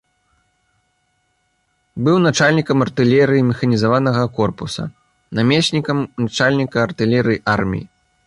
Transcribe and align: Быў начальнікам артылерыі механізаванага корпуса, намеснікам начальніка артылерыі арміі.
Быў 2.07 2.17
начальнікам 2.27 2.77
артылерыі 2.85 3.43
механізаванага 3.51 4.23
корпуса, 4.39 4.83
намеснікам 5.41 5.97
начальніка 6.25 6.77
артылерыі 6.87 7.43
арміі. 7.57 7.85